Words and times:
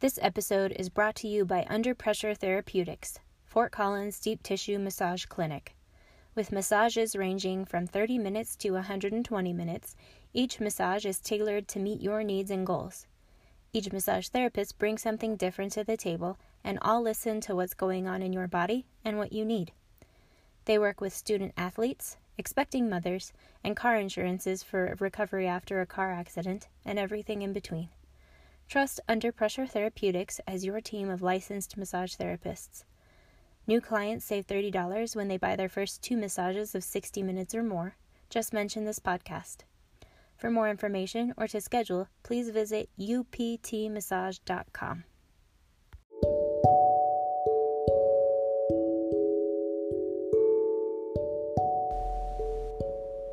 This 0.00 0.18
episode 0.20 0.72
is 0.72 0.88
brought 0.88 1.14
to 1.16 1.28
you 1.28 1.44
by 1.44 1.64
Under 1.70 1.94
Pressure 1.94 2.34
Therapeutics, 2.34 3.20
Fort 3.44 3.70
Collins 3.70 4.18
Deep 4.18 4.42
Tissue 4.42 4.78
Massage 4.78 5.24
Clinic. 5.26 5.76
With 6.34 6.50
massages 6.50 7.14
ranging 7.14 7.64
from 7.64 7.86
30 7.86 8.18
minutes 8.18 8.56
to 8.56 8.72
120 8.72 9.52
minutes, 9.52 9.94
each 10.34 10.58
massage 10.58 11.06
is 11.06 11.20
tailored 11.20 11.68
to 11.68 11.78
meet 11.78 12.02
your 12.02 12.24
needs 12.24 12.50
and 12.50 12.66
goals. 12.66 13.06
Each 13.72 13.90
massage 13.92 14.28
therapist 14.28 14.78
brings 14.78 15.00
something 15.00 15.36
different 15.36 15.72
to 15.72 15.84
the 15.84 15.96
table, 15.96 16.38
and 16.64 16.78
all 16.82 17.00
listen 17.00 17.40
to 17.42 17.54
what's 17.54 17.72
going 17.72 18.08
on 18.08 18.20
in 18.20 18.32
your 18.32 18.48
body 18.48 18.84
and 19.04 19.16
what 19.16 19.32
you 19.32 19.44
need. 19.44 19.72
They 20.64 20.76
work 20.76 21.00
with 21.00 21.14
student 21.14 21.54
athletes, 21.56 22.16
expecting 22.36 22.90
mothers, 22.90 23.32
and 23.62 23.76
car 23.76 23.96
insurances 23.96 24.64
for 24.64 24.96
recovery 24.98 25.46
after 25.46 25.80
a 25.80 25.86
car 25.86 26.12
accident, 26.12 26.66
and 26.84 26.98
everything 26.98 27.42
in 27.42 27.52
between. 27.52 27.90
Trust 28.68 29.00
Under 29.08 29.30
Pressure 29.30 29.66
Therapeutics 29.66 30.40
as 30.46 30.64
your 30.64 30.80
team 30.80 31.10
of 31.10 31.22
licensed 31.22 31.76
massage 31.76 32.14
therapists. 32.14 32.84
New 33.66 33.80
clients 33.80 34.24
save 34.24 34.46
$30 34.46 35.16
when 35.16 35.28
they 35.28 35.36
buy 35.36 35.56
their 35.56 35.68
first 35.68 36.02
two 36.02 36.16
massages 36.16 36.74
of 36.74 36.84
60 36.84 37.22
minutes 37.22 37.54
or 37.54 37.62
more. 37.62 37.96
Just 38.28 38.52
mention 38.52 38.84
this 38.84 38.98
podcast. 38.98 39.58
For 40.36 40.50
more 40.50 40.68
information 40.68 41.32
or 41.36 41.46
to 41.48 41.60
schedule, 41.60 42.08
please 42.22 42.50
visit 42.50 42.90
uptmassage.com. 42.98 45.04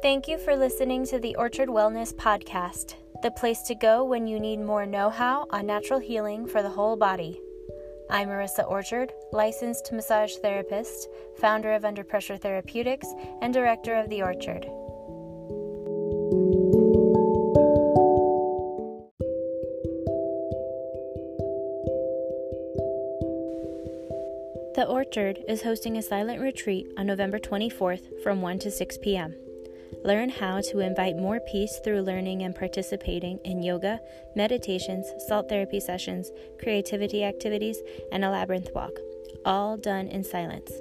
Thank 0.02 0.28
you 0.28 0.40
for 0.40 0.56
listening 0.56 1.06
to 1.08 1.20
the 1.20 1.36
Orchard 1.36 1.70
Wellness 1.70 2.14
Podcast, 2.14 2.96
the 3.22 3.32
place 3.32 3.62
to 3.62 3.76
go 3.76 4.04
when 4.04 4.26
you 4.26 4.40
need 4.40 4.60
more 4.60 4.86
know 4.86 5.10
how 5.10 5.46
on 5.52 5.68
natural 5.68 6.00
healing 6.00 6.48
for 6.48 6.64
the 6.64 6.70
whole 6.70 6.96
body. 6.96 7.40
I'm 8.10 8.30
Marissa 8.30 8.68
Orchard, 8.68 9.14
licensed 9.32 9.92
massage 9.92 10.36
therapist, 10.38 11.08
founder 11.38 11.74
of 11.74 11.86
Under 11.86 12.04
Pressure 12.04 12.38
Therapeutics, 12.38 13.08
and 13.42 13.54
director 13.54 13.96
of 13.96 14.10
The 14.10 14.24
Orchard. 14.24 14.64
The 24.74 24.88
Orchard 24.88 25.44
is 25.48 25.62
hosting 25.62 25.98
a 25.98 26.02
silent 26.02 26.42
retreat 26.42 26.88
on 26.98 27.06
November 27.06 27.38
24th 27.38 28.24
from 28.24 28.42
1 28.42 28.60
to 28.60 28.72
6 28.72 28.98
p.m. 28.98 29.36
Learn 30.04 30.30
how 30.30 30.62
to 30.70 30.80
invite 30.80 31.18
more 31.18 31.40
peace 31.52 31.80
through 31.84 32.02
learning 32.02 32.44
and 32.44 32.56
participating 32.56 33.38
in 33.44 33.62
yoga, 33.62 34.00
meditations, 34.36 35.06
salt 35.28 35.48
therapy 35.48 35.80
sessions, 35.80 36.32
creativity 36.60 37.24
activities, 37.24 37.82
and 38.12 38.26
a 38.26 38.30
labyrinth 38.30 38.70
walk, 38.74 38.94
all 39.46 39.78
done 39.78 40.08
in 40.08 40.24
silence. 40.24 40.72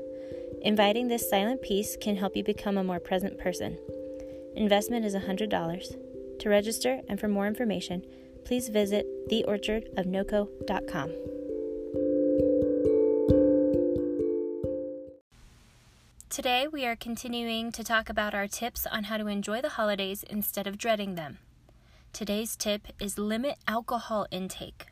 Inviting 0.63 1.09
this 1.09 1.29
silent 1.29 1.63
peace 1.63 1.97
can 2.01 2.17
help 2.17 2.37
you 2.37 2.45
become 2.45 2.79
a 2.79 2.85
more 2.85 3.01
present 3.01 3.39
person. 3.39 3.79
Investment 4.57 5.05
is 5.05 5.15
$100. 5.15 6.39
To 6.41 6.49
register 6.49 7.01
and 7.09 7.21
for 7.21 7.29
more 7.29 7.47
information, 7.47 8.03
please 8.45 8.69
visit 8.69 9.07
theorchardofnoco.com. 9.29 11.40
Today, 16.31 16.69
we 16.69 16.87
are 16.87 16.95
continuing 16.95 17.73
to 17.73 17.83
talk 17.83 18.09
about 18.09 18.35
our 18.35 18.47
tips 18.47 18.87
on 18.87 19.03
how 19.03 19.17
to 19.17 19.27
enjoy 19.27 19.61
the 19.61 19.71
holidays 19.71 20.23
instead 20.31 20.69
of 20.69 20.79
dreading 20.79 21.17
them. 21.17 21.39
Today's 22.13 22.55
tip 22.55 22.87
is 23.01 23.19
limit 23.19 23.59
alcohol 23.67 24.29
intake. 24.31 24.87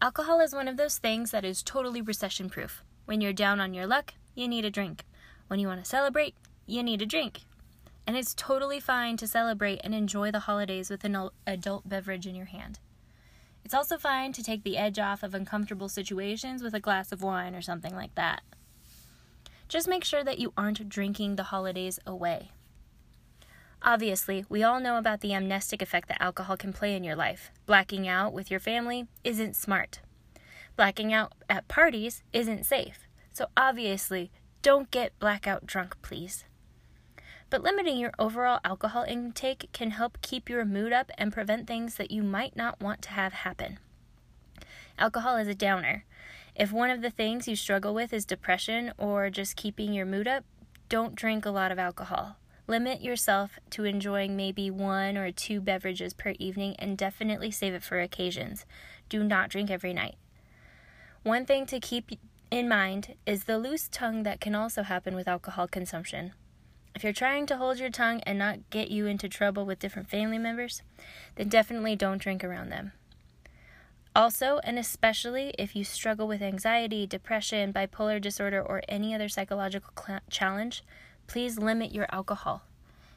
Alcohol 0.00 0.38
is 0.38 0.54
one 0.54 0.68
of 0.68 0.76
those 0.76 0.98
things 0.98 1.32
that 1.32 1.44
is 1.44 1.64
totally 1.64 2.00
recession 2.00 2.48
proof. 2.48 2.84
When 3.06 3.20
you're 3.20 3.32
down 3.32 3.58
on 3.58 3.74
your 3.74 3.88
luck, 3.88 4.14
you 4.36 4.46
need 4.46 4.64
a 4.64 4.70
drink. 4.70 5.04
When 5.48 5.58
you 5.58 5.66
want 5.66 5.82
to 5.82 5.90
celebrate, 5.90 6.36
you 6.64 6.80
need 6.84 7.02
a 7.02 7.06
drink. 7.06 7.40
And 8.06 8.16
it's 8.16 8.32
totally 8.32 8.78
fine 8.78 9.16
to 9.16 9.26
celebrate 9.26 9.80
and 9.82 9.96
enjoy 9.96 10.30
the 10.30 10.38
holidays 10.46 10.90
with 10.90 11.02
an 11.02 11.28
adult 11.44 11.88
beverage 11.88 12.24
in 12.24 12.36
your 12.36 12.46
hand. 12.46 12.78
It's 13.64 13.74
also 13.74 13.98
fine 13.98 14.32
to 14.34 14.44
take 14.44 14.62
the 14.62 14.78
edge 14.78 15.00
off 15.00 15.24
of 15.24 15.34
uncomfortable 15.34 15.88
situations 15.88 16.62
with 16.62 16.72
a 16.72 16.78
glass 16.78 17.10
of 17.10 17.20
wine 17.20 17.56
or 17.56 17.62
something 17.62 17.96
like 17.96 18.14
that. 18.14 18.42
Just 19.68 19.88
make 19.88 20.04
sure 20.04 20.22
that 20.22 20.38
you 20.38 20.52
aren't 20.56 20.88
drinking 20.88 21.36
the 21.36 21.44
holidays 21.44 21.98
away. 22.06 22.50
Obviously, 23.82 24.44
we 24.48 24.62
all 24.62 24.80
know 24.80 24.96
about 24.96 25.20
the 25.20 25.32
amnestic 25.32 25.82
effect 25.82 26.08
that 26.08 26.22
alcohol 26.22 26.56
can 26.56 26.72
play 26.72 26.94
in 26.94 27.04
your 27.04 27.16
life. 27.16 27.50
Blacking 27.66 28.08
out 28.08 28.32
with 28.32 28.50
your 28.50 28.60
family 28.60 29.06
isn't 29.22 29.56
smart. 29.56 30.00
Blacking 30.76 31.12
out 31.12 31.32
at 31.48 31.68
parties 31.68 32.22
isn't 32.32 32.66
safe. 32.66 33.06
So, 33.32 33.46
obviously, 33.56 34.30
don't 34.62 34.90
get 34.90 35.18
blackout 35.18 35.66
drunk, 35.66 35.96
please. 36.02 36.44
But 37.50 37.62
limiting 37.62 37.96
your 37.96 38.12
overall 38.18 38.60
alcohol 38.64 39.04
intake 39.06 39.68
can 39.72 39.92
help 39.92 40.18
keep 40.20 40.48
your 40.48 40.64
mood 40.64 40.92
up 40.92 41.10
and 41.16 41.32
prevent 41.32 41.66
things 41.66 41.94
that 41.96 42.10
you 42.10 42.22
might 42.22 42.56
not 42.56 42.80
want 42.80 43.02
to 43.02 43.10
have 43.10 43.32
happen. 43.32 43.78
Alcohol 44.98 45.36
is 45.36 45.46
a 45.46 45.54
downer, 45.54 46.04
if 46.58 46.72
one 46.72 46.88
of 46.88 47.02
the 47.02 47.10
things 47.10 47.46
you 47.46 47.54
struggle 47.54 47.92
with 47.92 48.14
is 48.14 48.24
depression 48.24 48.92
or 48.96 49.28
just 49.28 49.56
keeping 49.56 49.92
your 49.92 50.06
mood 50.06 50.26
up, 50.26 50.44
don't 50.88 51.14
drink 51.14 51.44
a 51.44 51.50
lot 51.50 51.70
of 51.70 51.78
alcohol. 51.78 52.36
Limit 52.66 53.02
yourself 53.02 53.58
to 53.70 53.84
enjoying 53.84 54.36
maybe 54.36 54.70
one 54.70 55.18
or 55.18 55.30
two 55.30 55.60
beverages 55.60 56.14
per 56.14 56.32
evening 56.38 56.74
and 56.78 56.96
definitely 56.96 57.50
save 57.50 57.74
it 57.74 57.82
for 57.82 58.00
occasions. 58.00 58.64
Do 59.10 59.22
not 59.22 59.50
drink 59.50 59.70
every 59.70 59.92
night. 59.92 60.16
One 61.22 61.44
thing 61.44 61.66
to 61.66 61.78
keep 61.78 62.10
in 62.50 62.68
mind 62.68 63.16
is 63.26 63.44
the 63.44 63.58
loose 63.58 63.88
tongue 63.88 64.22
that 64.22 64.40
can 64.40 64.54
also 64.54 64.82
happen 64.82 65.14
with 65.14 65.28
alcohol 65.28 65.68
consumption. 65.68 66.32
If 66.94 67.04
you're 67.04 67.12
trying 67.12 67.44
to 67.46 67.58
hold 67.58 67.78
your 67.78 67.90
tongue 67.90 68.22
and 68.24 68.38
not 68.38 68.70
get 68.70 68.90
you 68.90 69.06
into 69.06 69.28
trouble 69.28 69.66
with 69.66 69.78
different 69.78 70.08
family 70.08 70.38
members, 70.38 70.82
then 71.34 71.50
definitely 71.50 71.96
don't 71.96 72.22
drink 72.22 72.42
around 72.42 72.70
them. 72.70 72.92
Also, 74.16 74.60
and 74.64 74.78
especially 74.78 75.52
if 75.58 75.76
you 75.76 75.84
struggle 75.84 76.26
with 76.26 76.40
anxiety, 76.40 77.06
depression, 77.06 77.70
bipolar 77.70 78.18
disorder, 78.18 78.62
or 78.62 78.80
any 78.88 79.14
other 79.14 79.28
psychological 79.28 79.92
cl- 79.94 80.20
challenge, 80.30 80.82
please 81.26 81.58
limit 81.58 81.92
your 81.92 82.06
alcohol. 82.10 82.62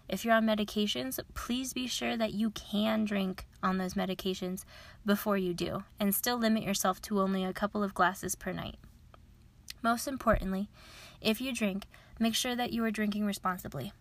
If 0.10 0.26
you're 0.26 0.34
on 0.34 0.46
medications, 0.46 1.18
please 1.34 1.72
be 1.72 1.88
sure 1.88 2.18
that 2.18 2.34
you 2.34 2.50
can 2.50 3.06
drink 3.06 3.46
on 3.64 3.78
those 3.78 3.94
medications 3.94 4.66
before 5.06 5.38
you 5.38 5.54
do, 5.54 5.86
and 6.02 6.14
still 6.14 6.38
limit 6.38 6.64
yourself 6.64 7.02
to 7.04 7.22
only 7.22 7.46
a 7.46 7.54
couple 7.54 7.82
of 7.82 7.94
glasses 7.94 8.36
per 8.36 8.52
night. 8.52 8.76
Most 9.82 10.06
importantly, 10.06 10.68
if 11.22 11.40
you 11.40 11.54
drink, 11.54 11.86
make 12.20 12.36
sure 12.36 12.58
that 12.58 12.74
you 12.74 12.84
are 12.84 12.92
drinking 12.92 13.26
responsibly. 13.26 13.94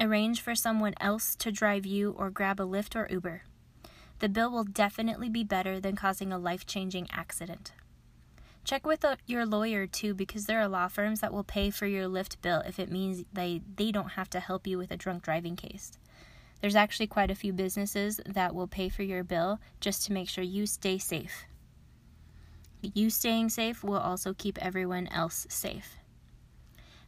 Arrange 0.00 0.40
for 0.40 0.56
someone 0.56 0.94
else 1.00 1.36
to 1.36 1.52
drive 1.52 1.86
you 1.86 2.10
or 2.18 2.30
grab 2.30 2.58
a 2.58 2.64
Lyft 2.64 2.96
or 2.96 3.06
Uber 3.08 3.42
the 4.22 4.28
bill 4.28 4.52
will 4.52 4.62
definitely 4.62 5.28
be 5.28 5.42
better 5.42 5.80
than 5.80 5.96
causing 5.96 6.32
a 6.32 6.38
life 6.38 6.64
changing 6.64 7.08
accident. 7.10 7.72
Check 8.62 8.86
with 8.86 9.02
a, 9.02 9.08
uh, 9.08 9.16
your 9.26 9.44
lawyer 9.44 9.88
too, 9.88 10.14
because 10.14 10.46
there 10.46 10.60
are 10.60 10.68
law 10.68 10.86
firms 10.86 11.18
that 11.20 11.32
will 11.32 11.42
pay 11.42 11.70
for 11.70 11.86
your 11.86 12.04
Lyft 12.04 12.40
bill 12.40 12.62
if 12.64 12.78
it 12.78 12.88
means 12.88 13.24
they, 13.32 13.62
they 13.74 13.90
don't 13.90 14.10
have 14.10 14.30
to 14.30 14.38
help 14.38 14.64
you 14.64 14.78
with 14.78 14.92
a 14.92 14.96
drunk 14.96 15.24
driving 15.24 15.56
case. 15.56 15.98
There's 16.60 16.76
actually 16.76 17.08
quite 17.08 17.32
a 17.32 17.34
few 17.34 17.52
businesses 17.52 18.20
that 18.24 18.54
will 18.54 18.68
pay 18.68 18.88
for 18.88 19.02
your 19.02 19.24
bill 19.24 19.58
just 19.80 20.06
to 20.06 20.12
make 20.12 20.28
sure 20.28 20.44
you 20.44 20.66
stay 20.66 20.98
safe. 20.98 21.46
You 22.80 23.10
staying 23.10 23.48
safe 23.48 23.82
will 23.82 23.98
also 23.98 24.34
keep 24.34 24.56
everyone 24.62 25.08
else 25.08 25.48
safe. 25.50 25.96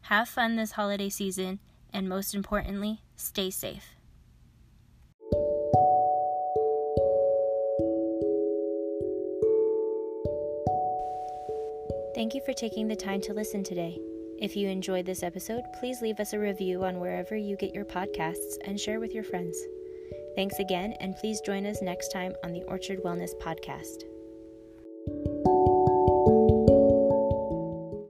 Have 0.02 0.28
fun 0.28 0.56
this 0.56 0.72
holiday 0.72 1.10
season, 1.10 1.60
and 1.92 2.08
most 2.08 2.34
importantly, 2.34 3.02
stay 3.14 3.50
safe. 3.50 3.94
Thank 12.14 12.34
you 12.34 12.40
for 12.46 12.52
taking 12.52 12.87
the 12.87 12.94
time 12.94 13.20
to 13.22 13.34
listen 13.34 13.64
today. 13.64 13.99
If 14.38 14.56
you 14.56 14.69
enjoyed 14.69 15.05
this 15.05 15.22
episode, 15.22 15.62
please 15.81 16.00
leave 16.00 16.20
us 16.20 16.32
a 16.32 16.38
review 16.38 16.84
on 16.84 17.00
wherever 17.00 17.37
you 17.37 17.56
get 17.56 17.75
your 17.75 17.84
podcasts 17.84 18.56
and 18.64 18.78
share 18.78 19.00
with 19.00 19.12
your 19.12 19.25
friends. 19.25 19.58
Thanks 20.37 20.58
again, 20.61 20.94
and 21.00 21.16
please 21.16 21.40
join 21.40 21.66
us 21.66 21.82
next 21.82 22.12
time 22.12 22.34
on 22.44 22.52
the 22.52 22.62
Orchard 22.64 23.02
Wellness 23.02 23.32
Podcast. 23.40 24.05